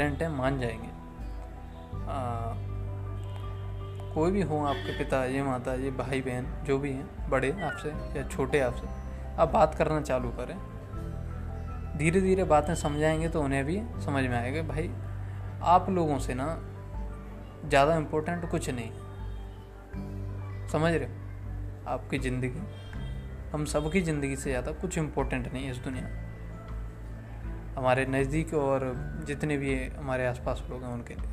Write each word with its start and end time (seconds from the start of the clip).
Parent 0.00 0.22
है 0.22 0.28
मान 0.28 0.58
जाएँगे। 0.60 0.88
आ, 2.08 2.54
कोई 4.14 4.30
भी 4.30 4.42
हो 4.42 4.58
आपके 4.64 4.96
पिता 4.98 5.24
ये 5.24 5.42
माता 5.42 5.74
ये 5.74 5.90
भाई 5.90 6.20
बहन 6.20 6.46
जो 6.66 6.78
भी 6.78 6.92
हैं 6.92 7.30
बड़े 7.30 7.50
आपसे 7.62 7.88
या 8.18 8.22
छोटे 8.28 8.60
आपसे 8.60 8.86
आप 9.38 9.48
बात 9.48 9.74
करना 9.74 10.00
चालू 10.00 10.28
करें। 10.30 10.56
धीरे 11.98 12.20
धीरे 12.20 12.44
बातें 12.44 12.74
समझाएँगे 12.74 13.28
तो 13.28 13.42
उन्हें 13.42 13.64
भी 13.64 13.76
समझ 14.04 14.24
में 14.24 14.36
आएगा 14.38 14.62
भाई 14.68 14.90
आप 15.62 15.90
लोगों 15.90 16.18
से 16.18 16.34
ना 16.34 16.46
ज़्यादा 17.66 17.96
इम्पोर्टेंट 17.96 18.50
कुछ 18.50 18.70
नहीं। 18.70 18.90
समझ 20.68 20.92
रहे 20.94 21.04
हो? 21.04 21.12
आपकी 21.88 22.18
ज़िंदगी 22.18 22.62
हम 23.52 23.64
सबकी 23.66 24.00
ज़िंदगी 24.00 24.36
से 24.36 24.50
ज़्यादा 24.50 24.72
कुछ 24.72 24.98
इम्पोर्टेंट 24.98 25.52
नहीं 25.52 25.64
है 25.64 25.70
इस 25.70 25.78
दुनिया 25.78 26.08
हमारे 27.76 28.06
नज़दीक 28.06 28.54
और 28.54 28.80
जितने 29.26 29.56
भी 29.56 29.74
हमारे 29.88 30.26
आसपास 30.26 30.62
लोग 30.70 30.82
हैं 30.82 30.90
उनके 30.90 31.14
लिए। 31.14 31.28